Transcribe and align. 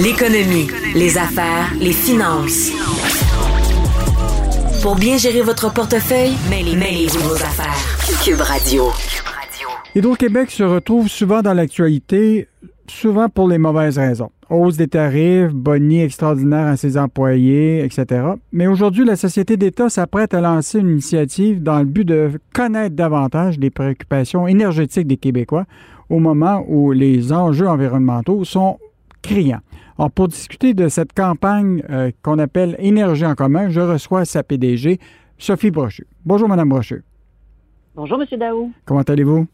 L'économie, 0.00 0.68
les 0.94 1.18
affaires, 1.18 1.74
les 1.80 1.90
finances. 1.90 2.70
Pour 4.80 4.94
bien 4.94 5.16
gérer 5.16 5.42
votre 5.42 5.72
portefeuille, 5.74 6.34
mêlez-vous 6.48 7.18
vos 7.18 7.34
affaires. 7.34 7.74
Cube 8.24 8.40
Radio. 8.40 8.84
Hydro-Québec 9.96 10.52
se 10.52 10.62
retrouve 10.62 11.08
souvent 11.08 11.42
dans 11.42 11.52
l'actualité, 11.52 12.46
souvent 12.86 13.28
pour 13.28 13.48
les 13.48 13.58
mauvaises 13.58 13.98
raisons. 13.98 14.30
Hausse 14.48 14.76
des 14.76 14.86
tarifs, 14.86 15.52
boni 15.52 16.00
extraordinaire 16.00 16.68
à 16.68 16.76
ses 16.76 16.96
employés, 16.96 17.84
etc. 17.84 18.22
Mais 18.52 18.68
aujourd'hui, 18.68 19.04
la 19.04 19.16
Société 19.16 19.56
d'État 19.56 19.88
s'apprête 19.88 20.32
à 20.32 20.40
lancer 20.40 20.78
une 20.78 20.90
initiative 20.90 21.60
dans 21.60 21.80
le 21.80 21.86
but 21.86 22.04
de 22.04 22.30
connaître 22.54 22.94
davantage 22.94 23.58
les 23.58 23.70
préoccupations 23.70 24.46
énergétiques 24.46 25.08
des 25.08 25.16
Québécois 25.16 25.64
au 26.08 26.20
moment 26.20 26.64
où 26.68 26.92
les 26.92 27.32
enjeux 27.32 27.66
environnementaux 27.66 28.44
sont 28.44 28.78
criants. 29.22 29.60
Pour 30.14 30.28
discuter 30.28 30.74
de 30.74 30.86
cette 30.86 31.12
campagne 31.12 31.82
euh, 31.90 32.12
qu'on 32.22 32.38
appelle 32.38 32.76
Énergie 32.78 33.26
en 33.26 33.34
commun, 33.34 33.68
je 33.68 33.80
reçois 33.80 34.24
sa 34.24 34.44
PDG, 34.44 35.00
Sophie 35.38 35.72
Brochu. 35.72 36.06
Bonjour, 36.24 36.48
Madame 36.48 36.68
Brochu. 36.68 37.02
Bonjour, 37.96 38.22
M. 38.22 38.38
Daou. 38.38 38.70
Comment 38.84 39.02
allez-vous? 39.02 39.48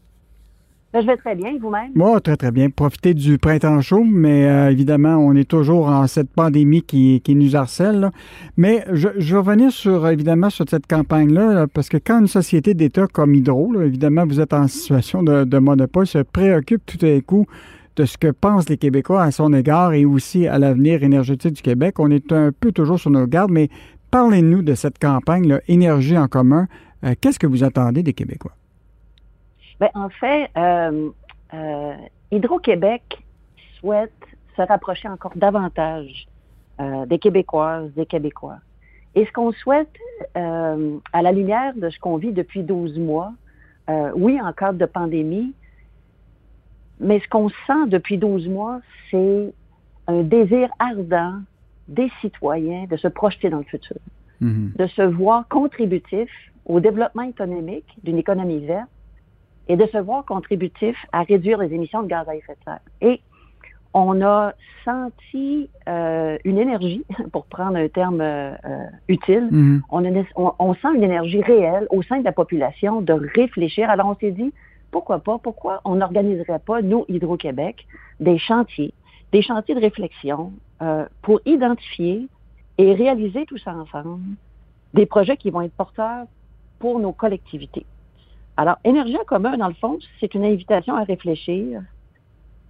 Ben, 0.93 1.01
je 1.01 1.07
vais 1.07 1.17
très 1.17 1.33
bien, 1.33 1.57
vous-même? 1.59 1.91
Moi, 1.95 2.21
très, 2.21 2.37
très 2.37 2.51
bien. 2.51 2.69
Profitez 2.69 3.15
du 3.15 3.39
printemps 3.39 3.81
chaud, 3.81 4.03
mais 4.05 4.45
euh, 4.45 4.69
évidemment, 4.69 5.17
on 5.17 5.33
est 5.33 5.49
toujours 5.49 5.87
en 5.87 6.05
cette 6.05 6.29
pandémie 6.29 6.83
qui, 6.83 7.21
qui 7.21 7.33
nous 7.33 7.55
harcèle. 7.55 8.11
Mais 8.55 8.85
je, 8.93 9.09
je, 9.17 9.33
vais 9.33 9.39
revenir 9.39 9.71
sur, 9.71 10.07
évidemment, 10.07 10.51
sur 10.51 10.65
cette 10.69 10.85
campagne-là, 10.85 11.65
parce 11.73 11.89
que 11.89 11.97
quand 11.97 12.21
une 12.21 12.27
société 12.27 12.75
d'État 12.75 13.07
comme 13.07 13.33
Hydro, 13.33 13.81
évidemment, 13.81 14.27
vous 14.27 14.39
êtes 14.39 14.53
en 14.53 14.67
situation 14.67 15.23
de, 15.23 15.43
de 15.43 15.57
monopole, 15.57 16.05
se 16.05 16.19
préoccupe 16.19 16.85
tout 16.85 17.03
à 17.03 17.19
coup 17.21 17.47
de 17.95 18.05
ce 18.05 18.17
que 18.17 18.31
pensent 18.31 18.69
les 18.69 18.77
Québécois 18.77 19.23
à 19.23 19.31
son 19.31 19.53
égard 19.53 19.93
et 19.93 20.05
aussi 20.05 20.47
à 20.47 20.59
l'avenir 20.59 21.03
énergétique 21.03 21.53
du 21.53 21.61
Québec. 21.61 21.99
On 21.99 22.11
est 22.11 22.31
un 22.31 22.51
peu 22.51 22.71
toujours 22.71 22.99
sur 22.99 23.09
nos 23.09 23.25
gardes, 23.25 23.51
mais 23.51 23.69
parlez-nous 24.11 24.61
de 24.61 24.75
cette 24.75 24.99
campagne, 24.99 25.47
là, 25.47 25.61
Énergie 25.67 26.17
en 26.17 26.27
commun. 26.27 26.67
Euh, 27.03 27.13
Qu'est-ce 27.19 27.39
que 27.39 27.47
vous 27.47 27.63
attendez 27.63 28.03
des 28.03 28.13
Québécois? 28.13 28.53
Bien, 29.79 29.89
en 29.93 30.09
fait, 30.09 30.49
euh, 30.57 31.09
euh, 31.53 31.93
Hydro-Québec 32.31 33.23
souhaite 33.79 34.13
se 34.55 34.61
rapprocher 34.61 35.07
encore 35.07 35.33
davantage 35.35 36.27
des 37.07 37.19
Québécoises, 37.19 37.89
des 37.95 38.05
Québécois. 38.05 38.57
Et 39.15 39.25
ce 39.25 39.31
qu'on 39.31 39.53
souhaite, 39.53 39.95
à 40.33 41.21
la 41.21 41.31
lumière 41.31 41.73
de 41.73 41.89
ce 41.89 41.97
qu'on 41.99 42.17
vit 42.17 42.33
depuis 42.33 42.63
12 42.63 42.99
mois, 42.99 43.31
oui, 44.13 44.41
en 44.41 44.51
cadre 44.51 44.77
de 44.77 44.85
pandémie, 44.85 45.53
mais 46.99 47.19
ce 47.19 47.27
qu'on 47.27 47.49
sent 47.49 47.87
depuis 47.87 48.17
12 48.17 48.47
mois, 48.47 48.79
c'est 49.11 49.53
un 50.07 50.21
désir 50.23 50.69
ardent 50.79 51.41
des 51.87 52.09
citoyens 52.21 52.85
de 52.89 52.97
se 52.97 53.07
projeter 53.07 53.49
dans 53.49 53.57
le 53.59 53.63
futur, 53.63 53.97
Mhm. 54.41 54.73
de 54.77 54.87
se 54.87 55.01
voir 55.01 55.47
contributif 55.47 56.29
au 56.65 56.79
développement 56.79 57.23
économique 57.23 57.87
d'une 58.03 58.17
économie 58.17 58.65
verte 58.65 58.89
et 59.67 59.75
de 59.75 59.85
se 59.87 59.97
voir 59.97 60.25
contributif 60.25 60.95
à 61.11 61.23
réduire 61.23 61.57
les 61.59 61.73
émissions 61.73 62.03
de 62.03 62.07
gaz 62.07 62.27
à 62.27 62.35
effet 62.35 62.53
de 62.53 62.63
serre. 62.65 62.79
Et 63.01 63.21
on 63.93 64.21
a 64.21 64.53
senti 64.83 65.69
euh, 65.87 66.37
une 66.43 66.57
énergie, 66.57 67.05
pour 67.31 67.45
prendre 67.45 67.77
un 67.77 67.87
terme 67.87 68.19
euh, 68.21 68.51
euh, 68.65 68.83
utile, 69.07 69.47
Mhm. 69.51 69.81
on, 69.89 70.03
a- 70.05 70.23
on- 70.35 70.53
on 70.59 70.73
sent 70.75 70.87
une 70.95 71.03
énergie 71.03 71.41
réelle 71.41 71.87
au 71.91 72.01
sein 72.03 72.19
de 72.19 72.23
la 72.25 72.31
population 72.31 73.01
de 73.01 73.13
réfléchir. 73.13 73.89
Alors 73.89 74.07
on 74.07 74.15
s'est 74.15 74.31
dit, 74.31 74.51
pourquoi 74.95 75.19
pas, 75.19 75.37
pourquoi 75.39 75.81
on 75.83 75.95
n'organiserait 75.95 76.59
pas, 76.59 76.81
nous, 76.81 77.03
Hydro-Québec, 77.09 77.85
des 78.21 78.37
chantiers, 78.37 78.93
des 79.33 79.41
chantiers 79.41 79.75
de 79.75 79.81
réflexion 79.81 80.53
euh, 80.81 81.05
pour 81.21 81.41
identifier 81.45 82.29
et 82.77 82.93
réaliser 82.93 83.45
tous 83.45 83.61
ensemble 83.67 84.37
des 84.93 85.05
projets 85.05 85.35
qui 85.35 85.49
vont 85.49 85.59
être 85.63 85.73
porteurs 85.73 86.27
pour 86.79 86.97
nos 86.99 87.11
collectivités. 87.11 87.85
Alors, 88.55 88.77
Énergie 88.85 89.17
en 89.17 89.25
commun, 89.25 89.57
dans 89.57 89.67
le 89.67 89.73
fond, 89.73 89.99
c'est 90.21 90.33
une 90.33 90.45
invitation 90.45 90.95
à 90.95 91.03
réfléchir 91.03 91.81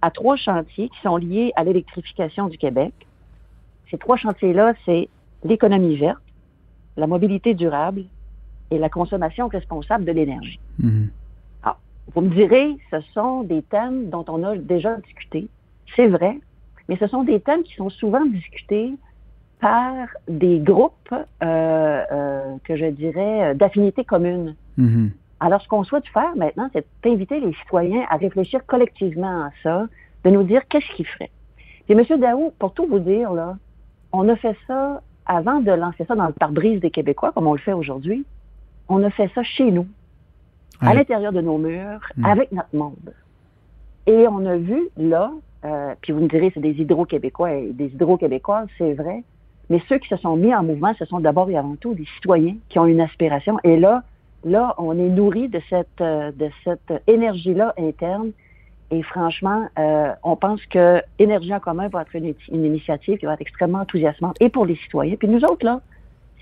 à 0.02 0.10
trois 0.10 0.34
chantiers 0.34 0.88
qui 0.88 1.00
sont 1.04 1.18
liés 1.18 1.52
à 1.54 1.62
l'électrification 1.62 2.48
du 2.48 2.58
Québec. 2.58 2.92
Ces 3.88 3.98
trois 3.98 4.16
chantiers-là, 4.16 4.74
c'est 4.84 5.08
l'économie 5.44 5.94
verte, 5.94 6.18
la 6.96 7.06
mobilité 7.06 7.54
durable 7.54 8.02
et 8.72 8.78
la 8.78 8.88
consommation 8.88 9.46
responsable 9.46 10.04
de 10.04 10.10
l'énergie. 10.10 10.58
Mhm. 10.80 11.10
Vous 12.16 12.22
me 12.22 12.30
direz, 12.30 12.74
ce 12.90 12.98
sont 13.12 13.42
des 13.42 13.60
thèmes 13.60 14.08
dont 14.08 14.24
on 14.28 14.42
a 14.42 14.56
déjà 14.56 14.96
discuté. 14.96 15.48
C'est 15.94 16.06
vrai, 16.06 16.38
mais 16.88 16.96
ce 16.96 17.06
sont 17.08 17.24
des 17.24 17.40
thèmes 17.40 17.62
qui 17.62 17.74
sont 17.74 17.90
souvent 17.90 18.24
discutés 18.24 18.94
par 19.60 20.08
des 20.26 20.58
groupes, 20.58 21.12
euh, 21.12 21.24
euh, 21.42 22.56
que 22.64 22.74
je 22.74 22.86
dirais, 22.86 23.54
d'affinités 23.54 24.04
communes. 24.04 24.54
Mhm. 24.78 25.10
Alors, 25.40 25.60
ce 25.60 25.68
qu'on 25.68 25.84
souhaite 25.84 26.06
faire 26.08 26.34
maintenant, 26.36 26.70
c'est 26.72 26.86
d'inviter 27.04 27.38
les 27.38 27.52
citoyens 27.52 28.06
à 28.08 28.16
réfléchir 28.16 28.64
collectivement 28.64 29.44
à 29.44 29.50
ça, 29.62 29.86
de 30.24 30.30
nous 30.30 30.42
dire 30.42 30.66
qu'est-ce 30.68 30.90
qu'ils 30.94 31.06
feraient. 31.06 31.30
Puis, 31.86 31.98
M. 31.98 32.18
Daou, 32.18 32.50
pour 32.58 32.72
tout 32.72 32.86
vous 32.86 32.98
dire, 32.98 33.32
là, 33.34 33.58
on 34.12 34.26
a 34.30 34.36
fait 34.36 34.56
ça 34.66 35.02
avant 35.26 35.60
de 35.60 35.70
lancer 35.70 36.06
ça 36.06 36.14
dans 36.14 36.26
le 36.26 36.32
pare-brise 36.32 36.80
des 36.80 36.90
Québécois, 36.90 37.32
comme 37.32 37.46
on 37.46 37.52
le 37.52 37.58
fait 37.58 37.74
aujourd'hui. 37.74 38.24
On 38.88 39.02
a 39.02 39.10
fait 39.10 39.30
ça 39.34 39.42
chez 39.42 39.70
nous, 39.70 39.86
à 40.80 40.94
l'intérieur 40.94 41.32
de 41.32 41.40
nos 41.40 41.58
murs, 41.58 42.00
Mm. 42.16 42.24
avec 42.24 42.52
notre 42.52 42.74
monde. 42.74 43.14
Et 44.06 44.26
on 44.28 44.44
a 44.46 44.56
vu, 44.56 44.88
là, 44.96 45.32
euh, 45.64 45.94
puis 46.00 46.12
vous 46.12 46.20
me 46.20 46.28
direz, 46.28 46.50
c'est 46.54 46.60
des 46.60 46.80
hydro-québécois 46.80 47.54
et 47.54 47.72
des 47.72 47.86
hydro-québécoises, 47.86 48.68
c'est 48.78 48.92
vrai, 48.94 49.24
mais 49.68 49.80
ceux 49.88 49.98
qui 49.98 50.08
se 50.08 50.16
sont 50.16 50.36
mis 50.36 50.54
en 50.54 50.62
mouvement, 50.62 50.94
ce 50.98 51.04
sont 51.06 51.18
d'abord 51.18 51.50
et 51.50 51.56
avant 51.56 51.76
tout 51.76 51.94
des 51.94 52.06
citoyens 52.16 52.54
qui 52.68 52.78
ont 52.78 52.86
une 52.86 53.00
aspiration. 53.00 53.58
Et 53.64 53.76
là, 53.76 54.02
là, 54.44 54.74
on 54.78 54.92
est 54.96 55.08
nourri 55.08 55.48
de 55.48 55.60
cette, 55.68 56.00
euh, 56.00 56.30
de 56.32 56.48
cette 56.62 57.02
énergie-là 57.08 57.74
interne. 57.78 58.30
Et 58.92 59.02
franchement, 59.02 59.66
euh, 59.80 60.12
on 60.22 60.36
pense 60.36 60.64
que 60.66 61.02
Énergie 61.18 61.52
en 61.52 61.58
commun 61.58 61.88
va 61.88 62.02
être 62.02 62.14
une, 62.14 62.32
une 62.52 62.64
initiative 62.64 63.18
qui 63.18 63.26
va 63.26 63.34
être 63.34 63.40
extrêmement 63.40 63.80
enthousiasmante 63.80 64.36
et 64.40 64.48
pour 64.48 64.64
les 64.64 64.76
citoyens. 64.76 65.16
Puis 65.16 65.26
nous 65.26 65.42
autres, 65.42 65.66
là, 65.66 65.80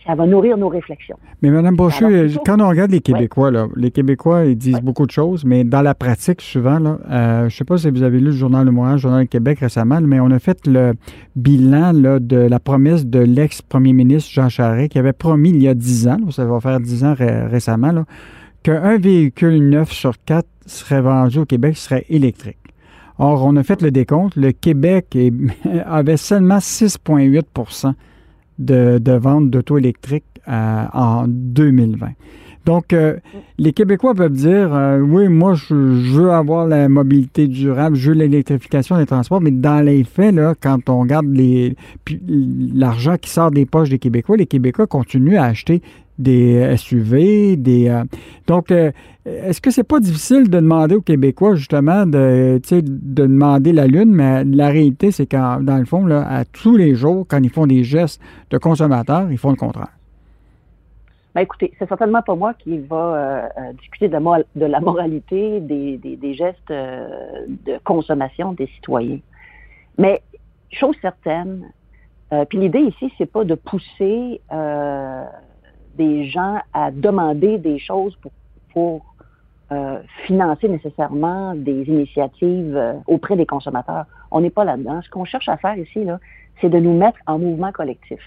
ça 0.07 0.15
va 0.15 0.27
nourrir 0.27 0.57
nos 0.59 0.69
réflexions. 0.69 1.17
Mais 1.43 1.51
Mme 1.51 1.77
Brochu, 1.77 2.05
quand 2.45 2.61
on 2.61 2.69
regarde 2.69 2.91
les 2.91 3.01
Québécois, 3.01 3.51
là, 3.51 3.69
les 3.77 3.91
Québécois, 3.91 4.45
ils 4.45 4.57
disent 4.57 4.81
beaucoup 4.83 5.07
de 5.07 5.11
choses, 5.11 5.45
mais 5.45 5.65
dans 5.65 5.81
la 5.83 5.95
pratique, 5.95 6.41
souvent, 6.43 6.79
là, 6.79 6.99
euh, 7.11 7.39
je 7.41 7.45
ne 7.45 7.51
sais 7.51 7.65
pas 7.65 7.79
si 7.79 7.91
vous 7.91 8.03
avez 8.03 8.19
lu 8.19 8.27
le 8.27 8.31
Journal 8.33 8.67
de 8.67 8.71
Montréal, 8.71 8.95
le 8.97 9.01
Journal 9.01 9.25
de 9.25 9.29
Québec 9.29 9.61
récemment, 9.61 10.01
mais 10.03 10.21
on 10.21 10.31
a 10.31 10.39
fait 10.39 10.67
le 10.67 10.93
bilan 11.37 11.93
là, 11.93 12.19
de 12.21 12.37
la 12.37 12.61
promesse 12.61 13.07
de 13.07 13.21
l'ex-premier 13.21 13.93
ministre 13.93 14.31
Jean 14.33 14.49
Charest, 14.49 14.93
qui 14.93 14.99
avait 14.99 15.13
promis 15.13 15.51
il 15.51 15.63
y 15.63 15.69
a 15.69 15.75
10 15.75 16.09
ans, 16.09 16.19
ça 16.31 16.45
va 16.45 16.61
faire 16.61 16.81
10 16.81 17.05
ans 17.05 17.15
ré- 17.15 17.47
récemment, 17.47 17.93
là, 17.93 18.05
qu'un 18.63 18.99
véhicule 18.99 19.69
neuf 19.69 19.91
sur 19.93 20.13
quatre 20.25 20.49
serait 20.67 21.01
vendu 21.03 21.39
au 21.41 21.45
Québec 21.45 21.77
serait 21.77 22.05
électrique. 22.09 22.59
Or, 23.19 23.45
on 23.47 23.55
a 23.57 23.63
fait 23.63 23.81
le 23.81 23.91
décompte. 23.91 24.35
Le 24.37 24.51
Québec 24.53 25.15
est- 25.15 25.33
avait 25.87 26.17
seulement 26.17 26.59
6,8 26.59 27.43
de, 28.59 28.99
de 28.99 29.13
ventes 29.13 29.51
d'auto 29.51 29.79
électriques 29.79 30.25
euh, 30.49 30.85
en 30.93 31.25
2020. 31.27 32.09
Donc, 32.65 32.95
euh, 32.95 33.19
les 33.59 33.73
Québécois 33.73 34.15
peuvent 34.15 34.33
dire 34.33 34.75
euh, 34.75 34.99
oui, 34.99 35.29
moi, 35.29 35.55
je, 35.55 35.67
je 35.67 36.13
veux 36.13 36.31
avoir 36.31 36.67
la 36.67 36.89
mobilité 36.89 37.47
durable, 37.47 37.95
je 37.95 38.11
veux 38.11 38.17
l'électrification 38.17 38.97
des 38.97 39.05
transports, 39.05 39.41
mais 39.41 39.51
dans 39.51 39.85
les 39.85 40.03
faits, 40.03 40.35
là, 40.35 40.55
quand 40.59 40.89
on 40.89 41.01
regarde 41.01 41.27
l'argent 42.75 43.17
qui 43.21 43.29
sort 43.29 43.51
des 43.51 43.67
poches 43.67 43.91
des 43.91 43.99
Québécois, 43.99 44.39
les 44.39 44.47
Québécois 44.47 44.87
continuent 44.87 45.37
à 45.37 45.45
acheter 45.45 45.83
des 46.19 46.77
SUV, 46.77 47.57
des 47.57 47.89
euh, 47.89 48.05
donc 48.47 48.71
euh, 48.71 48.93
est-ce 49.25 49.61
que 49.61 49.71
c'est 49.71 49.85
pas 49.85 50.01
difficile 50.01 50.49
de 50.49 50.59
demander 50.59 50.95
aux 50.95 51.01
Québécois 51.01 51.55
justement 51.55 52.07
de 52.07 52.61
de 52.71 52.83
demander 53.27 53.73
la 53.73 53.87
lune, 53.87 54.13
mais 54.15 54.45
la 54.45 54.69
réalité 54.69 55.11
c'est 55.11 55.27
qu'en 55.27 55.61
dans 55.61 55.79
le 55.79 55.85
fond 55.85 56.07
là, 56.07 56.27
à 56.29 56.45
tous 56.45 56.77
les 56.77 56.95
jours 56.95 57.27
quand 57.29 57.43
ils 57.43 57.51
font 57.51 57.67
des 57.67 57.85
gestes 57.85 58.21
de 58.51 58.59
consommateurs, 58.59 59.31
ils 59.31 59.39
font 59.39 59.51
le 59.51 59.57
contraire. 59.57 59.93
Ben 61.35 61.41
écoutez, 61.41 61.73
c'est 61.79 61.89
certainement 61.89 62.23
pas 62.23 62.37
moi 62.37 62.55
qui 62.55 62.79
va 62.79 62.97
euh, 62.97 63.49
euh, 63.59 63.73
discuter 63.73 64.09
de 64.09 64.17
de 64.55 64.67
la 64.67 64.81
moralité 64.81 65.61
des, 65.61 65.99
des, 65.99 66.17
des 66.17 66.35
gestes 66.35 66.71
euh, 66.71 67.09
de 67.67 67.77
consommation 67.83 68.53
des 68.53 68.69
citoyens. 68.69 69.19
Mais 69.99 70.23
chose 70.71 70.95
certaine, 71.03 71.73
euh, 72.33 72.45
puis 72.45 72.59
l'idée 72.59 72.81
ici, 72.81 73.13
c'est 73.19 73.31
pas 73.31 73.45
de 73.45 73.55
pousser 73.55 74.41
euh, 74.53 75.25
des 75.97 76.27
gens 76.29 76.61
à 76.73 76.91
demander 76.91 77.59
des 77.59 77.79
choses 77.79 78.17
pour, 78.73 79.03
euh, 79.73 79.99
financer 80.27 80.69
nécessairement 80.69 81.55
des 81.55 81.85
initiatives 81.85 82.77
euh, 82.77 82.95
auprès 83.07 83.35
des 83.35 83.47
consommateurs. 83.47 84.05
On 84.31 84.43
n'est 84.43 84.51
pas 84.51 84.65
là-dedans. 84.65 85.01
Ce 85.03 85.09
qu'on 85.09 85.25
cherche 85.25 85.49
à 85.49 85.57
faire 85.57 85.79
ici, 85.79 86.05
là, 86.05 86.21
c'est 86.61 86.69
de 86.69 86.79
nous 86.79 86.93
mettre 86.97 87.19
en 87.27 87.39
mouvement 87.39 87.73
collectif. 87.73 88.21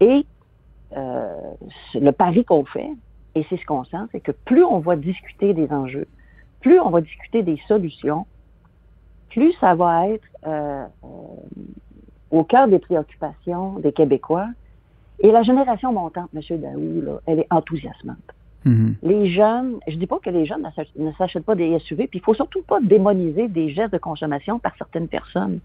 Et 0.00 0.26
euh, 0.96 1.34
le 1.94 2.10
pari 2.10 2.44
qu'on 2.44 2.66
fait, 2.66 2.90
et 3.34 3.46
c'est 3.48 3.56
ce 3.56 3.64
qu'on 3.64 3.84
sent, 3.84 4.04
c'est 4.12 4.20
que 4.20 4.32
plus 4.32 4.64
on 4.64 4.80
va 4.80 4.96
discuter 4.96 5.54
des 5.54 5.72
enjeux, 5.72 6.06
plus 6.60 6.78
on 6.78 6.90
va 6.90 7.00
discuter 7.00 7.42
des 7.42 7.58
solutions, 7.66 8.26
plus 9.30 9.54
ça 9.54 9.74
va 9.74 10.08
être 10.08 10.28
au 12.30 12.44
cœur 12.44 12.68
des 12.68 12.78
préoccupations 12.78 13.78
des 13.78 13.92
Québécois. 13.92 14.48
Et 15.20 15.30
la 15.30 15.42
génération 15.42 15.92
montante, 15.92 16.30
M. 16.34 16.40
Daou, 16.60 17.00
là, 17.02 17.20
elle 17.26 17.40
est 17.40 17.46
enthousiasmante. 17.50 18.16
Mm-hmm. 18.66 18.94
Les 19.02 19.30
jeunes, 19.30 19.78
je 19.86 19.96
dis 19.96 20.06
pas 20.06 20.18
que 20.18 20.30
les 20.30 20.44
jeunes 20.44 20.68
ne 20.96 21.12
s'achètent 21.12 21.44
pas 21.44 21.54
des 21.54 21.78
SUV, 21.78 22.08
puis 22.08 22.18
il 22.18 22.22
faut 22.22 22.34
surtout 22.34 22.62
pas 22.62 22.80
démoniser 22.80 23.48
des 23.48 23.70
gestes 23.70 23.92
de 23.92 23.98
consommation 23.98 24.58
par 24.58 24.76
certaines 24.76 25.08
personnes. 25.08 25.60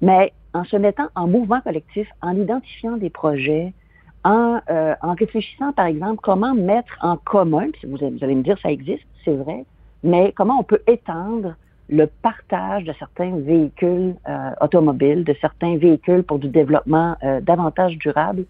Mais 0.00 0.32
en 0.54 0.64
se 0.64 0.76
mettant 0.76 1.08
en 1.14 1.26
mouvement 1.26 1.60
collectif, 1.60 2.08
en 2.22 2.36
identifiant 2.36 2.96
des 2.96 3.10
projets, 3.10 3.72
en, 4.24 4.60
euh, 4.70 4.94
en 5.02 5.14
réfléchissant, 5.14 5.72
par 5.72 5.86
exemple, 5.86 6.20
comment 6.22 6.54
mettre 6.54 6.96
en 7.00 7.16
commun, 7.16 7.70
puis 7.72 7.88
vous, 7.88 7.96
vous 7.96 8.24
allez 8.24 8.34
me 8.34 8.42
dire 8.42 8.58
ça 8.62 8.70
existe, 8.70 9.06
c'est 9.24 9.34
vrai, 9.34 9.64
mais 10.02 10.32
comment 10.36 10.58
on 10.58 10.62
peut 10.62 10.82
étendre 10.86 11.54
le 11.88 12.06
partage 12.06 12.84
de 12.84 12.92
certains 12.98 13.36
véhicules 13.38 14.14
euh, 14.28 14.50
automobiles, 14.60 15.24
de 15.24 15.34
certains 15.40 15.78
véhicules 15.78 16.22
pour 16.22 16.38
du 16.38 16.48
développement 16.48 17.16
euh, 17.22 17.40
davantage 17.40 17.96
durable, 17.96 18.44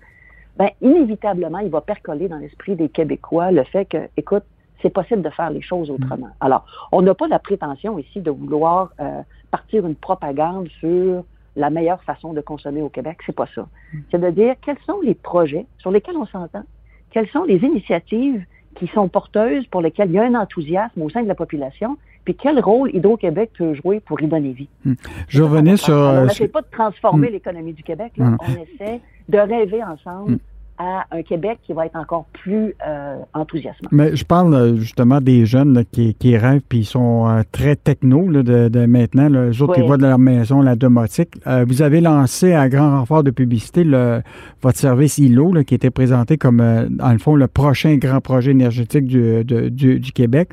ben, 0.58 0.70
inévitablement, 0.82 1.60
il 1.60 1.70
va 1.70 1.80
percoler 1.80 2.28
dans 2.28 2.38
l'esprit 2.38 2.74
des 2.74 2.88
Québécois 2.88 3.52
le 3.52 3.62
fait 3.62 3.84
que, 3.84 4.08
écoute, 4.16 4.42
c'est 4.82 4.90
possible 4.90 5.22
de 5.22 5.30
faire 5.30 5.50
les 5.50 5.62
choses 5.62 5.90
autrement. 5.90 6.26
Mm. 6.26 6.34
Alors, 6.40 6.66
on 6.92 7.00
n'a 7.02 7.14
pas 7.14 7.28
la 7.28 7.38
prétention 7.38 7.98
ici 7.98 8.20
de 8.20 8.30
vouloir 8.30 8.90
euh, 9.00 9.22
partir 9.50 9.86
une 9.86 9.94
propagande 9.94 10.68
sur 10.80 11.24
la 11.56 11.70
meilleure 11.70 12.02
façon 12.02 12.32
de 12.32 12.40
consommer 12.40 12.82
au 12.82 12.88
Québec. 12.88 13.18
C'est 13.24 13.34
pas 13.34 13.48
ça. 13.54 13.62
Mm. 13.62 13.98
C'est 14.10 14.20
de 14.20 14.30
dire 14.30 14.54
quels 14.64 14.78
sont 14.84 15.00
les 15.00 15.14
projets 15.14 15.66
sur 15.78 15.92
lesquels 15.92 16.16
on 16.16 16.26
s'entend, 16.26 16.64
quelles 17.10 17.28
sont 17.28 17.44
les 17.44 17.58
initiatives 17.58 18.44
qui 18.74 18.88
sont 18.88 19.08
porteuses, 19.08 19.66
pour 19.66 19.80
lesquelles 19.80 20.08
il 20.10 20.14
y 20.14 20.18
a 20.18 20.24
un 20.24 20.34
enthousiasme 20.34 21.02
au 21.02 21.08
sein 21.08 21.22
de 21.22 21.28
la 21.28 21.34
population, 21.34 21.98
puis 22.24 22.36
quel 22.36 22.60
rôle 22.60 22.94
Hydro-Québec 22.94 23.50
peut 23.58 23.74
jouer 23.74 23.98
pour 23.98 24.20
y 24.20 24.26
donner 24.26 24.52
vie. 24.52 24.68
Mm. 24.84 24.92
Je 25.28 25.42
revenais 25.42 25.76
sur... 25.76 25.94
on 25.94 26.24
n'essaie 26.26 26.48
pas 26.48 26.62
de 26.62 26.70
transformer 26.70 27.30
l'économie 27.30 27.72
du 27.72 27.82
Québec, 27.82 28.12
là. 28.16 28.36
on 28.40 28.52
essaie 28.62 29.00
de 29.28 29.38
rêver 29.38 29.82
ensemble 29.82 30.38
à 30.78 31.04
un 31.10 31.22
Québec 31.22 31.58
qui 31.64 31.72
va 31.72 31.86
être 31.86 31.96
encore 31.96 32.26
plus 32.32 32.74
euh, 32.86 33.16
enthousiasmant. 33.34 33.88
Mais 33.90 34.14
je 34.14 34.24
parle 34.24 34.54
euh, 34.54 34.76
justement 34.76 35.20
des 35.20 35.44
jeunes 35.44 35.84
qui, 35.90 36.14
qui, 36.14 36.36
rêvent 36.36 36.62
puis 36.68 36.80
ils 36.80 36.84
sont 36.84 37.28
euh, 37.28 37.42
très 37.50 37.74
techno 37.74 38.28
là, 38.28 38.42
de, 38.44 38.68
de, 38.68 38.86
maintenant. 38.86 39.28
Là, 39.28 39.48
eux 39.48 39.62
autres, 39.62 39.74
qui 39.74 39.80
voient 39.80 39.96
de 39.96 40.02
leur 40.02 40.18
maison 40.18 40.62
la 40.62 40.76
domotique. 40.76 41.30
Euh, 41.46 41.64
vous 41.66 41.82
avez 41.82 42.00
lancé 42.00 42.52
à 42.54 42.68
grand 42.68 42.98
renfort 42.98 43.24
de 43.24 43.32
publicité 43.32 43.82
le, 43.82 44.22
votre 44.62 44.78
service 44.78 45.18
ILO 45.18 45.52
là, 45.52 45.64
qui 45.64 45.74
était 45.74 45.90
présenté 45.90 46.36
comme, 46.36 46.58
dans 46.90 47.12
le 47.12 47.18
fond, 47.18 47.34
le 47.34 47.48
prochain 47.48 47.96
grand 47.96 48.20
projet 48.20 48.52
énergétique 48.52 49.06
du, 49.06 49.44
de, 49.44 49.68
du, 49.68 49.98
du, 49.98 50.12
Québec. 50.12 50.50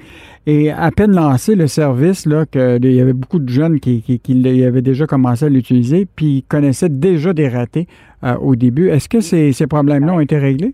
Et 0.47 0.71
à 0.71 0.89
peine 0.91 1.11
lancé 1.11 1.55
le 1.55 1.67
service, 1.67 2.25
là, 2.25 2.45
que, 2.45 2.79
il 2.81 2.93
y 2.93 3.01
avait 3.01 3.13
beaucoup 3.13 3.39
de 3.39 3.49
jeunes 3.49 3.79
qui, 3.79 4.01
qui, 4.01 4.19
qui 4.19 4.63
avaient 4.63 4.81
déjà 4.81 5.05
commencé 5.05 5.45
à 5.45 5.49
l'utiliser 5.49 6.07
puis 6.15 6.37
ils 6.37 6.43
connaissaient 6.43 6.89
déjà 6.89 7.33
des 7.33 7.47
ratés 7.47 7.87
euh, 8.23 8.35
au 8.37 8.55
début. 8.55 8.89
Est-ce 8.89 9.09
que 9.09 9.21
ces, 9.21 9.51
ces 9.53 9.67
problèmes-là 9.67 10.13
ont 10.13 10.19
été 10.19 10.37
réglés? 10.37 10.73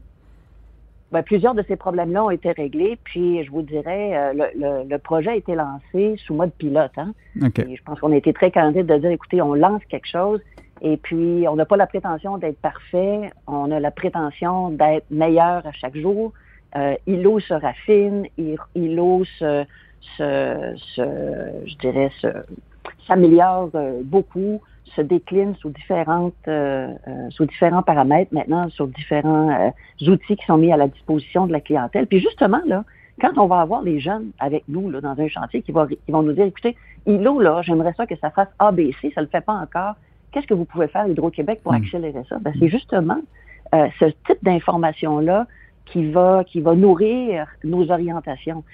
Bien, 1.12 1.24
plusieurs 1.24 1.54
de 1.54 1.64
ces 1.68 1.76
problèmes-là 1.76 2.24
ont 2.24 2.30
été 2.30 2.52
réglés, 2.52 2.98
puis 3.04 3.44
je 3.44 3.52
vous 3.52 3.64
dirais, 3.64 4.16
euh, 4.16 4.34
le, 4.56 4.90
le, 4.90 4.98
projet 4.98 5.32
a 5.32 5.36
été 5.36 5.56
lancé 5.56 6.16
sous 6.26 6.34
mode 6.34 6.54
pilote. 6.54 6.92
Hein? 6.96 7.14
je 7.36 7.84
pense 7.84 8.00
qu'on 8.00 8.14
a 8.14 8.16
été 8.16 8.32
très 8.32 8.50
candide 8.50 8.86
de 8.86 8.98
dire, 8.98 9.12
écoutez, 9.12 9.42
on 9.42 9.54
lance 9.54 9.82
quelque 9.90 10.08
chose, 10.08 10.40
et 10.82 10.96
puis 10.96 11.46
on 11.50 11.56
n'a 11.56 11.66
pas 11.66 11.76
la 11.76 11.88
prétention 11.88 12.38
d'être 12.38 12.60
parfait, 12.60 13.30
on 13.46 13.72
a 13.72 13.80
la 13.82 13.92
prétention 13.92 14.70
d'être 14.70 15.06
meilleur 15.12 15.66
à 15.66 15.72
chaque 15.74 15.98
jour. 15.98 16.32
Euh, 16.78 16.96
ILO 17.06 17.42
se 17.42 17.54
raffine, 17.54 18.28
ILO 18.76 19.26
se, 19.38 19.66
se, 20.18 20.74
se 20.96 21.02
je 21.66 21.76
dirais, 21.78 22.10
s'améliore 23.06 23.70
euh, 23.76 24.02
beaucoup 24.04 24.62
se 24.96 25.02
décline 25.02 25.56
sous 25.56 25.70
différentes 25.70 26.34
euh, 26.48 26.94
euh, 27.08 27.30
sous 27.30 27.46
différents 27.46 27.84
paramètres 27.84 28.34
maintenant, 28.34 28.70
sur 28.70 28.88
différents 28.88 29.50
euh, 29.50 30.12
outils 30.12 30.36
qui 30.36 30.46
sont 30.46 30.58
mis 30.58 30.72
à 30.72 30.78
la 30.78 30.88
disposition 30.88 31.48
de 31.48 31.52
la 31.52 31.62
clientèle. 31.62 32.08
Puis 32.08 32.20
justement, 32.20 32.62
là, 32.66 32.84
quand 33.20 33.38
on 33.38 33.48
va 33.48 33.62
avoir 33.62 33.82
les 33.82 34.00
jeunes 34.00 34.32
avec 34.40 34.64
nous 34.68 34.90
là, 34.90 35.02
dans 35.02 35.20
un 35.20 35.28
chantier 35.28 35.62
qui, 35.62 35.72
va, 35.72 35.88
qui 35.88 36.12
vont 36.12 36.24
nous 36.24 36.34
dire, 36.34 36.46
écoutez, 36.46 36.76
ILO, 37.06 37.40
là, 37.40 37.62
j'aimerais 37.64 37.94
ça 37.96 38.06
que 38.06 38.16
ça 38.18 38.32
fasse 38.32 38.50
ABC, 38.60 39.12
ça 39.14 39.22
le 39.22 39.28
fait 39.28 39.42
pas 39.42 39.54
encore. 39.54 39.96
Qu'est-ce 40.32 40.48
que 40.48 40.54
vous 40.54 40.66
pouvez 40.66 40.88
faire, 40.88 41.08
Hydro-Québec, 41.08 41.62
pour 41.64 41.74
hmm. 41.74 41.84
accélérer 41.84 42.24
ça? 42.30 42.38
Ben, 42.40 42.54
c'est 42.60 42.70
justement 42.70 43.20
ce 43.74 44.06
type 44.28 44.44
d'information-là 44.44 45.48
qui 45.86 46.12
va, 46.12 46.44
qui 46.44 46.60
va 46.60 46.76
nourrir 46.76 47.48
nos 47.64 47.90
orientations. 47.90 48.66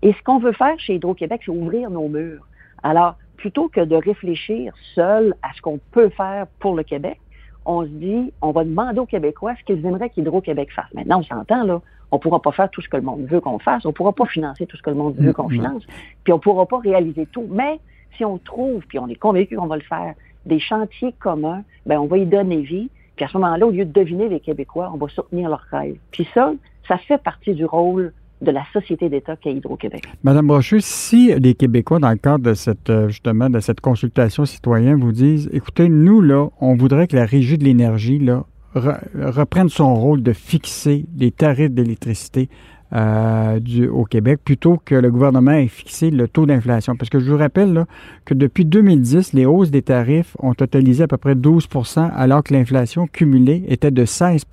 Et 0.00 0.12
ce 0.12 0.22
qu'on 0.22 0.38
veut 0.38 0.52
faire 0.52 0.78
chez 0.78 0.94
Hydro-Québec, 0.94 1.42
c'est 1.44 1.50
ouvrir 1.50 1.90
nos 1.90 2.08
murs. 2.08 2.46
Alors, 2.82 3.16
plutôt 3.38 3.68
que 3.68 3.80
de 3.80 3.96
réfléchir 3.96 4.74
seul 4.94 5.34
à 5.42 5.54
ce 5.56 5.62
qu'on 5.62 5.80
peut 5.92 6.10
faire 6.10 6.46
pour 6.58 6.74
le 6.74 6.82
Québec, 6.82 7.18
on 7.64 7.84
se 7.84 7.88
dit, 7.88 8.32
on 8.42 8.50
va 8.50 8.64
demander 8.64 8.98
aux 8.98 9.06
Québécois 9.06 9.54
ce 9.58 9.64
qu'ils 9.64 9.84
aimeraient 9.86 10.10
qu'Hydro-Québec 10.10 10.70
fasse. 10.72 10.92
Maintenant, 10.94 11.20
on 11.20 11.22
s'entend, 11.22 11.64
là, 11.64 11.80
on 12.10 12.16
ne 12.16 12.20
pourra 12.20 12.40
pas 12.40 12.52
faire 12.52 12.70
tout 12.70 12.80
ce 12.80 12.88
que 12.88 12.96
le 12.96 13.02
monde 13.02 13.26
veut 13.26 13.40
qu'on 13.40 13.58
fasse, 13.58 13.84
on 13.84 13.88
ne 13.88 13.94
pourra 13.94 14.12
pas 14.12 14.26
financer 14.26 14.66
tout 14.66 14.76
ce 14.76 14.82
que 14.82 14.90
le 14.90 14.96
monde 14.96 15.14
veut 15.18 15.32
qu'on 15.32 15.48
mm-hmm. 15.48 15.52
finance, 15.52 15.86
puis 16.24 16.32
on 16.32 16.36
ne 16.36 16.40
pourra 16.40 16.66
pas 16.66 16.78
réaliser 16.78 17.26
tout. 17.26 17.46
Mais 17.48 17.80
si 18.16 18.24
on 18.24 18.38
trouve, 18.38 18.84
puis 18.86 18.98
on 18.98 19.08
est 19.08 19.14
convaincu 19.14 19.56
qu'on 19.56 19.66
va 19.66 19.76
le 19.76 19.82
faire, 19.82 20.14
des 20.46 20.58
chantiers 20.58 21.14
communs, 21.20 21.62
ben 21.86 21.98
on 21.98 22.06
va 22.06 22.18
y 22.18 22.26
donner 22.26 22.62
vie, 22.62 22.90
puis 23.16 23.24
à 23.24 23.28
ce 23.28 23.36
moment-là, 23.36 23.66
au 23.66 23.70
lieu 23.70 23.84
de 23.84 23.92
deviner 23.92 24.28
les 24.28 24.40
Québécois, 24.40 24.90
on 24.94 24.96
va 24.96 25.08
soutenir 25.08 25.48
leurs 25.48 25.66
rêves. 25.70 25.98
Puis 26.10 26.26
ça, 26.32 26.52
ça 26.86 26.96
fait 26.96 27.18
partie 27.18 27.52
du 27.52 27.64
rôle 27.64 28.12
de 28.40 28.50
la 28.50 28.62
société 28.72 29.08
d'État 29.08 29.36
qu'est 29.36 29.52
Hydro-Québec. 29.52 30.04
Madame 30.22 30.46
Brochu, 30.46 30.80
si 30.80 31.32
les 31.38 31.54
Québécois, 31.54 31.98
dans 31.98 32.10
le 32.10 32.16
cadre 32.16 32.44
de 32.44 32.54
cette, 32.54 32.90
euh, 32.90 33.08
justement, 33.08 33.50
de 33.50 33.60
cette 33.60 33.80
consultation 33.80 34.44
citoyenne, 34.44 35.00
vous 35.00 35.12
disent, 35.12 35.48
écoutez, 35.52 35.88
nous, 35.88 36.20
là, 36.20 36.48
on 36.60 36.74
voudrait 36.74 37.06
que 37.06 37.16
la 37.16 37.26
Régie 37.26 37.58
de 37.58 37.64
l'énergie, 37.64 38.18
là, 38.18 38.44
reprenne 38.74 39.68
son 39.68 39.94
rôle 39.94 40.22
de 40.22 40.32
fixer 40.32 41.06
les 41.16 41.30
tarifs 41.30 41.70
d'électricité 41.70 42.48
euh, 42.94 43.60
au 43.92 44.04
Québec 44.04 44.40
plutôt 44.42 44.80
que 44.82 44.94
le 44.94 45.10
gouvernement 45.10 45.52
ait 45.52 45.68
fixé 45.68 46.10
le 46.10 46.26
taux 46.26 46.46
d'inflation. 46.46 46.96
Parce 46.96 47.10
que 47.10 47.18
je 47.18 47.30
vous 47.30 47.36
rappelle 47.36 47.72
là, 47.72 47.86
que 48.24 48.34
depuis 48.34 48.64
2010, 48.64 49.34
les 49.34 49.46
hausses 49.46 49.70
des 49.70 49.82
tarifs 49.82 50.36
ont 50.38 50.54
totalisé 50.54 51.02
à 51.02 51.08
peu 51.08 51.18
près 51.18 51.34
12% 51.34 52.10
alors 52.14 52.42
que 52.42 52.54
l'inflation 52.54 53.06
cumulée 53.06 53.64
était 53.68 53.90
de 53.90 54.04
16 54.04 54.44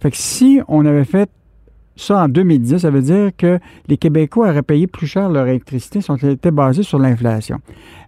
Fait 0.00 0.10
que 0.10 0.16
si 0.16 0.60
on 0.68 0.86
avait 0.86 1.04
fait 1.04 1.30
ça, 2.00 2.24
en 2.24 2.28
2010, 2.28 2.78
ça 2.78 2.90
veut 2.90 3.02
dire 3.02 3.30
que 3.36 3.58
les 3.88 3.96
Québécois 3.96 4.48
auraient 4.48 4.62
payé 4.62 4.86
plus 4.86 5.06
cher 5.06 5.28
leur 5.28 5.46
électricité 5.46 6.00
si 6.00 6.10
on 6.10 6.16
était 6.16 6.50
basé 6.50 6.82
sur 6.82 6.98
l'inflation. 6.98 7.58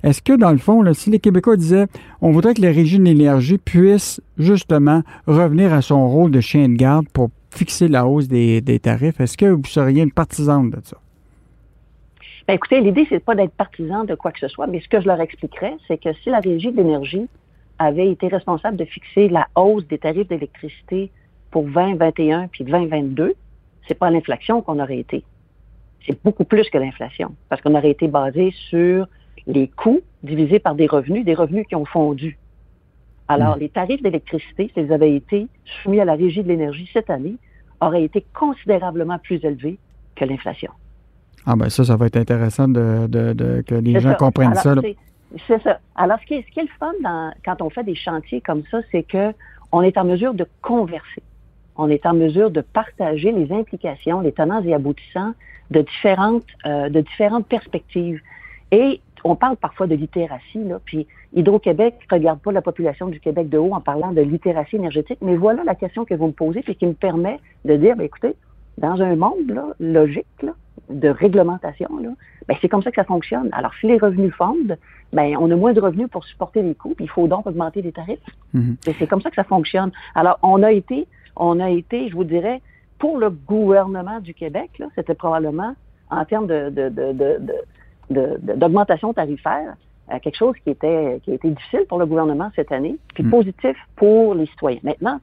Est-ce 0.02 0.22
que, 0.22 0.32
dans 0.32 0.50
le 0.50 0.58
fond, 0.58 0.82
si 0.94 1.10
les 1.10 1.18
Québécois 1.18 1.56
disaient 1.56 1.86
on 2.20 2.30
voudrait 2.30 2.54
que 2.54 2.62
les 2.62 2.70
régies 2.70 2.98
de 2.98 3.04
l'énergie 3.04 3.58
puissent 3.58 4.20
justement 4.38 5.02
revenir 5.26 5.72
à 5.72 5.82
son 5.82 6.08
rôle 6.08 6.30
de 6.30 6.40
chien 6.40 6.68
de 6.68 6.74
garde 6.74 7.06
pour 7.12 7.30
fixer 7.50 7.88
la 7.88 8.06
hausse 8.06 8.28
des, 8.28 8.62
tarifs, 8.82 9.20
est-ce 9.20 9.36
que 9.36 9.46
vous 9.46 9.64
seriez 9.64 10.02
une 10.02 10.12
partisane 10.12 10.70
de 10.70 10.78
ça? 10.82 10.96
Bien, 12.48 12.56
écoutez, 12.56 12.80
l'idée, 12.80 13.06
c'est 13.08 13.22
pas 13.22 13.34
d'être 13.34 13.52
partisan 13.52 14.04
de 14.04 14.14
quoi 14.14 14.32
que 14.32 14.40
ce 14.40 14.48
soit, 14.48 14.66
mais 14.66 14.80
ce 14.80 14.88
que 14.88 15.00
je 15.00 15.06
leur 15.06 15.20
expliquerais, 15.20 15.76
c'est 15.86 16.02
que 16.02 16.12
si 16.24 16.30
la 16.30 16.40
régie 16.40 16.72
de 16.72 16.76
l'énergie 16.76 17.28
avait 17.78 18.10
été 18.10 18.28
responsable 18.28 18.76
de 18.76 18.84
fixer 18.84 19.28
la 19.28 19.48
hausse 19.54 19.86
des 19.86 19.98
tarifs 19.98 20.28
d'électricité 20.28 21.10
pour 21.50 21.64
2021 21.64 22.48
puis 22.48 22.64
2022, 22.64 23.34
c'est 23.88 23.98
pas 23.98 24.10
l'inflation 24.10 24.62
qu'on 24.62 24.78
aurait 24.80 24.98
été. 24.98 25.24
C'est 26.06 26.22
beaucoup 26.24 26.44
plus 26.44 26.68
que 26.70 26.78
l'inflation, 26.78 27.34
parce 27.48 27.62
qu'on 27.62 27.74
aurait 27.74 27.90
été 27.90 28.08
basé 28.08 28.52
sur 28.68 29.06
les 29.46 29.68
coûts 29.68 30.00
divisés 30.22 30.58
par 30.58 30.74
des 30.74 30.86
revenus, 30.86 31.24
des 31.24 31.34
revenus 31.34 31.66
qui 31.66 31.74
ont 31.74 31.84
fondu. 31.84 32.38
Alors, 33.28 33.56
hmm. 33.56 33.60
les 33.60 33.68
tarifs 33.68 34.02
d'électricité, 34.02 34.70
s'ils 34.74 34.92
avaient 34.92 35.14
été 35.14 35.46
soumis 35.82 36.00
à 36.00 36.04
la 36.04 36.14
régie 36.14 36.42
de 36.42 36.48
l'énergie 36.48 36.88
cette 36.92 37.10
année, 37.10 37.36
auraient 37.80 38.04
été 38.04 38.24
considérablement 38.34 39.18
plus 39.18 39.44
élevés 39.44 39.78
que 40.16 40.24
l'inflation. 40.24 40.72
Ah 41.46 41.56
ben 41.56 41.68
ça, 41.68 41.84
ça 41.84 41.96
va 41.96 42.06
être 42.06 42.16
intéressant 42.16 42.68
de, 42.68 43.08
que 43.66 43.74
les 43.74 44.00
gens 44.00 44.14
comprennent 44.14 44.54
ça. 44.54 44.74
C'est 45.48 45.62
ça. 45.62 45.80
Alors, 45.96 46.18
ce 46.20 46.26
qui 46.26 46.34
est, 46.34 46.44
ce 46.46 46.52
qui 46.52 46.60
est 46.60 46.64
le 46.64 46.68
fun 46.78 46.92
quand 47.44 47.62
on 47.62 47.70
fait 47.70 47.84
des 47.84 47.94
chantiers 47.94 48.40
comme 48.40 48.62
ça, 48.70 48.80
c'est 48.92 49.02
que 49.02 49.32
on 49.72 49.82
est 49.82 49.96
en 49.96 50.04
mesure 50.04 50.34
de 50.34 50.46
converser 50.60 51.22
on 51.76 51.88
est 51.88 52.06
en 52.06 52.14
mesure 52.14 52.50
de 52.50 52.60
partager 52.60 53.32
les 53.32 53.52
implications, 53.52 54.20
les 54.20 54.32
tenants 54.32 54.62
et 54.62 54.74
aboutissants 54.74 55.32
de 55.70 55.80
différentes, 55.82 56.46
euh, 56.66 56.88
de 56.88 57.00
différentes 57.00 57.46
perspectives. 57.46 58.20
Et 58.70 59.00
on 59.24 59.36
parle 59.36 59.56
parfois 59.56 59.86
de 59.86 59.94
littératie, 59.94 60.64
là, 60.64 60.80
puis 60.84 61.06
Hydro-Québec 61.34 61.94
ne 62.10 62.16
regarde 62.16 62.40
pas 62.40 62.52
la 62.52 62.62
population 62.62 63.08
du 63.08 63.20
Québec 63.20 63.48
de 63.48 63.58
haut 63.58 63.72
en 63.72 63.80
parlant 63.80 64.12
de 64.12 64.20
littératie 64.20 64.76
énergétique, 64.76 65.18
mais 65.22 65.36
voilà 65.36 65.64
la 65.64 65.74
question 65.74 66.04
que 66.04 66.14
vous 66.14 66.26
me 66.26 66.32
posez, 66.32 66.62
puis 66.62 66.74
qui 66.74 66.86
me 66.86 66.94
permet 66.94 67.38
de 67.64 67.76
dire, 67.76 67.96
ben, 67.96 68.04
écoutez, 68.04 68.34
dans 68.78 69.00
un 69.00 69.16
monde 69.16 69.48
là, 69.48 69.66
logique 69.78 70.26
là, 70.42 70.52
de 70.90 71.08
réglementation, 71.08 71.88
là, 71.98 72.10
ben, 72.48 72.56
c'est 72.60 72.68
comme 72.68 72.82
ça 72.82 72.90
que 72.90 72.96
ça 72.96 73.04
fonctionne. 73.04 73.48
Alors, 73.52 73.72
si 73.80 73.86
les 73.86 73.98
revenus 73.98 74.34
fondent, 74.34 74.76
ben, 75.12 75.36
on 75.38 75.50
a 75.50 75.56
moins 75.56 75.72
de 75.72 75.80
revenus 75.80 76.08
pour 76.08 76.24
supporter 76.24 76.62
les 76.62 76.74
coûts, 76.74 76.94
puis 76.94 77.04
il 77.04 77.10
faut 77.10 77.28
donc 77.28 77.46
augmenter 77.46 77.82
les 77.82 77.92
tarifs. 77.92 78.18
Mm-hmm. 78.54 78.94
C'est 78.98 79.06
comme 79.06 79.20
ça 79.20 79.30
que 79.30 79.36
ça 79.36 79.44
fonctionne. 79.44 79.92
Alors, 80.14 80.38
on 80.42 80.62
a 80.62 80.72
été 80.72 81.06
on 81.36 81.60
a 81.60 81.70
été, 81.70 82.08
je 82.08 82.14
vous 82.14 82.24
dirais, 82.24 82.60
pour 82.98 83.18
le 83.18 83.30
gouvernement 83.30 84.20
du 84.20 84.34
Québec, 84.34 84.70
c'était 84.94 85.14
probablement 85.14 85.74
en 86.10 86.24
termes 86.24 86.46
de, 86.46 86.70
d'augmentation 88.10 89.12
tarifaire, 89.12 89.74
quelque 90.22 90.36
chose 90.36 90.54
qui 90.62 90.70
était 90.70 91.20
qui 91.24 91.30
a 91.32 91.34
été 91.34 91.50
difficile 91.50 91.84
pour 91.88 91.98
le 91.98 92.06
gouvernement 92.06 92.50
cette 92.54 92.70
année, 92.70 92.96
puis 93.14 93.24
mm. 93.24 93.30
positif 93.30 93.76
pour 93.96 94.34
les 94.34 94.46
citoyens. 94.46 94.80
Maintenant, 94.82 95.20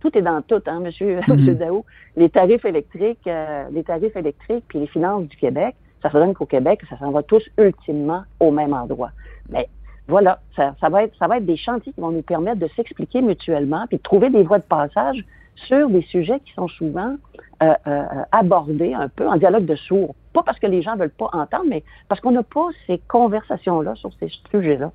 tout 0.00 0.16
est 0.16 0.22
dans 0.22 0.42
tout, 0.42 0.62
hein, 0.66 0.80
Monsieur, 0.80 1.20
mm 1.28 1.54
Daou. 1.54 1.84
Les 2.16 2.28
tarifs 2.28 2.64
électriques, 2.64 3.26
euh, 3.26 3.64
les 3.72 3.82
tarifs 3.84 4.16
électriques, 4.16 4.64
puis 4.68 4.80
les 4.80 4.86
finances 4.86 5.26
du 5.28 5.36
Québec, 5.36 5.74
ça 6.02 6.10
se 6.10 6.16
donne 6.16 6.34
qu'au 6.34 6.46
Québec, 6.46 6.80
ça 6.88 6.98
s'en 6.98 7.10
va 7.10 7.22
tous 7.22 7.42
ultimement 7.58 8.22
au 8.38 8.50
même 8.50 8.72
endroit. 8.72 9.10
Mais 9.48 9.68
voilà, 10.06 10.40
ça, 10.56 10.74
ça, 10.80 10.88
va 10.88 11.04
être, 11.04 11.16
ça 11.18 11.26
va 11.26 11.38
être 11.38 11.46
des 11.46 11.56
chantiers 11.56 11.92
qui 11.92 12.00
vont 12.00 12.10
nous 12.10 12.22
permettre 12.22 12.60
de 12.60 12.68
s'expliquer 12.76 13.20
mutuellement, 13.20 13.86
puis 13.88 13.98
de 13.98 14.02
trouver 14.02 14.30
des 14.30 14.42
voies 14.42 14.58
de 14.58 14.64
passage 14.64 15.24
sur 15.66 15.90
des 15.90 16.02
sujets 16.02 16.40
qui 16.40 16.52
sont 16.54 16.68
souvent 16.68 17.16
euh, 17.62 17.74
euh, 17.86 18.04
abordés 18.30 18.94
un 18.94 19.08
peu 19.08 19.28
en 19.28 19.36
dialogue 19.36 19.66
de 19.66 19.74
sourds. 19.74 20.14
Pas 20.32 20.42
parce 20.44 20.58
que 20.60 20.66
les 20.66 20.82
gens 20.82 20.96
veulent 20.96 21.10
pas 21.10 21.28
entendre, 21.32 21.64
mais 21.68 21.82
parce 22.08 22.20
qu'on 22.20 22.30
n'a 22.30 22.44
pas 22.44 22.68
ces 22.86 22.98
conversations-là 23.08 23.96
sur 23.96 24.10
ces 24.20 24.30
sujets-là. 24.50 24.92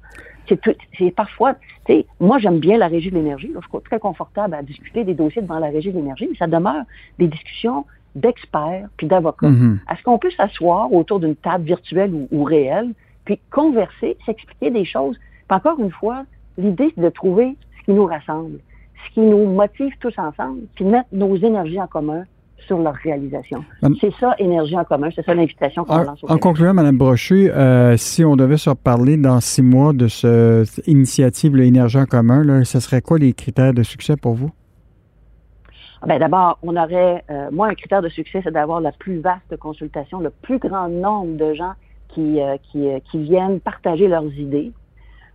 C'est 0.47 1.11
parfois, 1.11 1.55
tu 1.85 1.93
sais, 1.93 2.05
moi 2.19 2.39
j'aime 2.39 2.59
bien 2.59 2.77
la 2.77 2.87
régie 2.87 3.09
de 3.09 3.15
l'énergie. 3.15 3.51
Je 3.53 3.59
suis 3.59 3.83
très 3.83 3.99
confortable 3.99 4.53
à 4.53 4.61
discuter 4.61 5.03
des 5.03 5.13
dossiers 5.13 5.41
devant 5.41 5.59
la 5.59 5.67
régie 5.67 5.91
de 5.91 5.97
l'énergie, 5.97 6.27
mais 6.29 6.37
ça 6.37 6.47
demeure 6.47 6.83
des 7.19 7.27
discussions 7.27 7.85
d'experts 8.15 8.87
puis 8.97 9.07
d'avocats. 9.07 9.47
Mm-hmm. 9.47 9.79
Est-ce 9.91 10.03
qu'on 10.03 10.17
peut 10.17 10.31
s'asseoir 10.31 10.91
autour 10.93 11.19
d'une 11.19 11.35
table 11.35 11.65
virtuelle 11.65 12.13
ou, 12.13 12.27
ou, 12.31 12.43
réelle, 12.43 12.93
puis 13.25 13.39
converser, 13.51 14.17
s'expliquer 14.25 14.69
des 14.69 14.85
choses? 14.85 15.17
Puis 15.47 15.57
encore 15.57 15.79
une 15.79 15.91
fois, 15.91 16.23
l'idée 16.57 16.91
c'est 16.95 17.01
de 17.01 17.09
trouver 17.09 17.57
ce 17.79 17.85
qui 17.85 17.91
nous 17.91 18.05
rassemble 18.05 18.59
ce 19.07 19.13
qui 19.13 19.19
nous 19.21 19.45
motive 19.45 19.93
tous 19.99 20.13
ensemble, 20.17 20.61
puis 20.75 20.85
mettre 20.85 21.07
nos 21.11 21.35
énergies 21.35 21.79
en 21.79 21.87
commun 21.87 22.23
sur 22.65 22.79
leur 22.79 22.93
réalisation. 22.95 23.63
C'est 23.99 24.13
ça, 24.19 24.35
énergie 24.39 24.77
en 24.77 24.83
commun, 24.83 25.09
c'est 25.13 25.25
ça 25.25 25.33
l'invitation 25.33 25.83
qu'on 25.85 25.97
lance 25.97 26.23
au 26.23 26.31
En 26.31 26.37
concluant, 26.37 26.73
Mme 26.73 26.97
Brochu, 26.97 27.49
euh, 27.49 27.97
si 27.97 28.23
on 28.23 28.35
devait 28.35 28.57
se 28.57 28.69
reparler 28.69 29.17
dans 29.17 29.39
six 29.39 29.61
mois 29.61 29.93
de 29.93 30.07
cette 30.07 30.87
initiative 30.87 31.55
l'énergie 31.55 31.97
en 31.97 32.05
commun, 32.05 32.43
là, 32.43 32.63
ce 32.63 32.79
serait 32.79 33.01
quoi 33.01 33.17
les 33.17 33.33
critères 33.33 33.73
de 33.73 33.83
succès 33.83 34.15
pour 34.15 34.33
vous? 34.33 34.51
Ah, 36.01 36.07
ben 36.07 36.19
d'abord, 36.19 36.57
on 36.63 36.75
aurait, 36.75 37.23
euh, 37.29 37.49
moi, 37.51 37.67
un 37.67 37.75
critère 37.75 38.01
de 38.01 38.09
succès, 38.09 38.41
c'est 38.43 38.51
d'avoir 38.51 38.81
la 38.81 38.91
plus 38.91 39.19
vaste 39.19 39.55
consultation, 39.57 40.19
le 40.19 40.31
plus 40.31 40.59
grand 40.59 40.89
nombre 40.89 41.37
de 41.37 41.53
gens 41.53 41.73
qui, 42.09 42.41
euh, 42.41 42.57
qui, 42.71 42.87
qui, 43.09 43.23
viennent 43.23 43.59
partager 43.59 44.07
leurs 44.07 44.31
idées. 44.33 44.71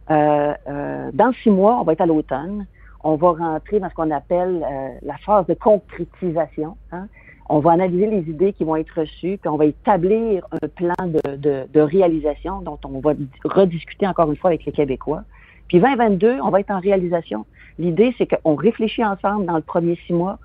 dans 0.09 1.33
six 1.43 1.51
mois, 1.51 1.79
on 1.81 1.85
va 1.85 1.93
être 1.93 2.03
à 2.03 2.07
l'automne 2.07 2.67
on 3.05 3.17
va 3.17 3.33
rentrer 3.33 3.81
dans 3.81 3.89
ce 3.89 3.95
qu'on 3.95 4.11
appelle 4.11 4.65
euh, 4.69 4.89
la 5.03 5.17
phase 5.19 5.47
de 5.47 5.55
concrétisation. 5.55 6.77
Hein. 6.93 7.07
On 7.49 7.61
va 7.61 7.73
analyser 7.73 8.07
les 8.07 8.31
idées 8.31 8.53
qui 8.53 8.65
vont 8.65 8.77
être 8.77 9.01
reçues, 9.01 9.39
puis 9.39 9.49
on 9.49 9.57
va 9.57 9.67
établir 9.67 10.47
un 10.51 10.69
plan 10.69 10.95
de, 11.07 11.81
réalisation 11.81 12.61
dont 12.61 12.79
on 12.85 13.01
va 13.01 13.15
rediscuter 13.45 14.07
encore 14.07 14.31
une 14.31 14.37
fois 14.37 14.51
avec 14.51 14.65
les 14.67 14.73
Québécois. 14.73 15.23
Puis 15.69 15.81
2022, 15.81 16.41
on 16.43 16.51
va 16.51 16.61
être 16.61 16.71
en 16.71 16.81
réalisation. 16.81 17.47
L'idée, 17.79 18.15
c'est 18.19 18.27
qu'on 18.27 18.55
réfléchit 18.55 19.05
ensemble 19.05 19.47
dans 19.47 19.57
le 19.57 19.63
premier 19.63 19.97
six 20.07 20.13
mois, 20.13 20.39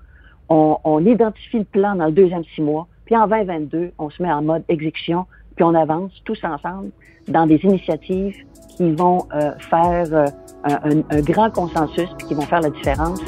on, 0.48 0.78
on 0.84 1.04
identifie 1.04 1.58
le 1.58 1.64
plan 1.64 1.94
dans 1.96 2.06
le 2.06 2.12
deuxième 2.12 2.44
six 2.54 2.62
mois, 2.62 2.86
puis 3.04 3.16
en 3.16 3.26
2022, 3.26 3.92
on 3.98 4.08
se 4.08 4.22
met 4.22 4.32
en 4.32 4.42
mode 4.42 4.64
exécution, 4.68 5.26
puis 5.56 5.64
on 5.64 5.74
avance 5.74 6.12
tous 6.24 6.38
ensemble 6.44 6.90
dans 7.28 7.46
des 7.46 7.56
initiatives 7.62 8.36
qui 8.76 8.92
vont 8.92 9.26
euh, 9.34 9.52
faire 9.70 10.06
euh, 10.12 10.26
un, 10.64 11.20
grand 11.20 11.50
consensus 11.50 12.08
puis 12.18 12.28
qui 12.28 12.34
vont 12.34 12.42
faire 12.42 12.60
la 12.60 12.70
différence. 12.70 13.20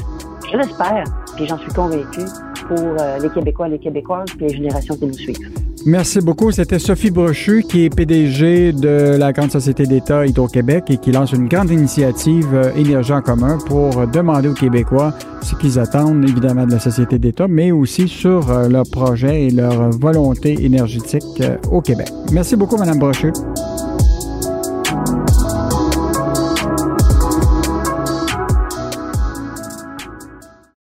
Je 0.50 0.56
l'espère, 0.56 1.04
puis 1.36 1.46
j'en 1.46 1.58
suis 1.58 1.72
convaincu 1.72 2.22
pour 2.68 2.78
euh, 2.78 3.18
les 3.18 3.30
Québécois, 3.30 3.68
les 3.68 3.78
Québécoises, 3.78 4.30
puis 4.36 4.46
les 4.48 4.56
générations 4.56 4.96
qui 4.96 5.06
nous 5.06 5.12
suivent. 5.14 5.65
Merci 5.86 6.18
beaucoup. 6.20 6.50
C'était 6.50 6.80
Sophie 6.80 7.12
Brochu, 7.12 7.62
qui 7.62 7.84
est 7.84 7.94
PDG 7.94 8.72
de 8.72 9.16
la 9.16 9.32
Grande 9.32 9.52
Société 9.52 9.86
d'État 9.86 10.26
Hydro-Québec 10.26 10.86
et 10.88 10.96
qui 10.96 11.12
lance 11.12 11.30
une 11.32 11.46
grande 11.46 11.70
initiative 11.70 12.72
Énergie 12.74 13.12
en 13.12 13.22
commun 13.22 13.58
pour 13.66 14.04
demander 14.08 14.48
aux 14.48 14.54
Québécois 14.54 15.14
ce 15.42 15.54
qu'ils 15.54 15.78
attendent, 15.78 16.28
évidemment, 16.28 16.66
de 16.66 16.72
la 16.72 16.80
Société 16.80 17.20
d'État, 17.20 17.46
mais 17.46 17.70
aussi 17.70 18.08
sur 18.08 18.52
leur 18.68 18.84
projet 18.90 19.44
et 19.44 19.50
leur 19.50 19.90
volonté 19.90 20.64
énergétique 20.64 21.40
au 21.70 21.80
Québec. 21.80 22.08
Merci 22.32 22.56
beaucoup, 22.56 22.76
Mme 22.76 22.98
Brochu. 22.98 23.32